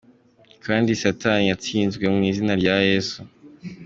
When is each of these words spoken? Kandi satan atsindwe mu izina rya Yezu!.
Kandi 0.65 0.91
satan 1.03 1.41
atsindwe 1.55 2.05
mu 2.13 2.21
izina 2.29 2.53
rya 2.61 2.75
Yezu!. 2.87 3.19